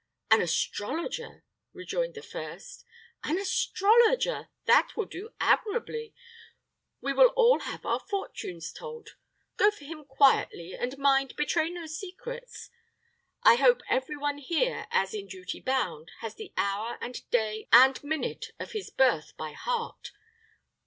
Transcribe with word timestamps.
"An 0.31 0.41
astrologer!" 0.41 1.43
rejoined 1.73 2.15
the 2.15 2.23
first; 2.23 2.85
"an 3.23 3.37
astrologer! 3.37 4.49
That 4.65 4.93
will 4.97 5.05
do 5.05 5.29
admirably. 5.39 6.15
We 7.01 7.13
will 7.13 7.27
all 7.35 7.59
have 7.59 7.85
our 7.85 7.99
fortunes 7.99 8.73
told. 8.73 9.09
Go 9.57 9.69
for 9.69 9.85
him 9.85 10.05
quietly, 10.05 10.73
and 10.73 10.97
mind, 10.97 11.35
betray 11.35 11.69
no 11.69 11.85
secrets. 11.85 12.71
I 13.43 13.57
hope 13.57 13.83
every 13.91 14.17
one 14.17 14.39
here, 14.39 14.87
as 14.89 15.13
in 15.13 15.27
duty 15.27 15.59
bound, 15.59 16.09
has 16.21 16.33
the 16.33 16.51
hour, 16.57 16.97
and 16.99 17.21
day, 17.29 17.67
and 17.71 18.03
minute 18.03 18.53
of 18.59 18.71
his 18.71 18.89
birth 18.89 19.37
by 19.37 19.51
heart. 19.51 20.13